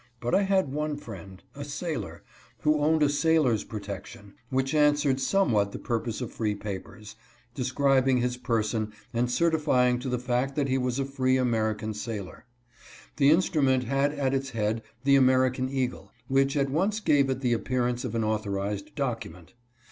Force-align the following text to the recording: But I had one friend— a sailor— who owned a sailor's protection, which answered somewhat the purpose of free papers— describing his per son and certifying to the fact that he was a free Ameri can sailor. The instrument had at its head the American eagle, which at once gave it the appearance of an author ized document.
But 0.19 0.33
I 0.33 0.41
had 0.41 0.73
one 0.73 0.97
friend— 0.97 1.43
a 1.55 1.63
sailor— 1.63 2.23
who 2.63 2.79
owned 2.79 3.03
a 3.03 3.07
sailor's 3.09 3.63
protection, 3.63 4.33
which 4.49 4.73
answered 4.73 5.19
somewhat 5.19 5.73
the 5.73 5.77
purpose 5.77 6.21
of 6.21 6.31
free 6.31 6.55
papers— 6.55 7.15
describing 7.53 8.17
his 8.17 8.35
per 8.35 8.63
son 8.63 8.93
and 9.13 9.29
certifying 9.29 9.99
to 9.99 10.09
the 10.09 10.17
fact 10.17 10.55
that 10.55 10.69
he 10.69 10.79
was 10.79 10.97
a 10.97 11.05
free 11.05 11.35
Ameri 11.35 11.77
can 11.77 11.93
sailor. 11.93 12.45
The 13.17 13.29
instrument 13.29 13.83
had 13.83 14.11
at 14.13 14.33
its 14.33 14.49
head 14.49 14.81
the 15.03 15.15
American 15.17 15.69
eagle, 15.69 16.11
which 16.27 16.57
at 16.57 16.71
once 16.71 16.99
gave 16.99 17.29
it 17.29 17.41
the 17.41 17.53
appearance 17.53 18.03
of 18.03 18.15
an 18.15 18.23
author 18.23 18.59
ized 18.59 18.95
document. 18.95 19.53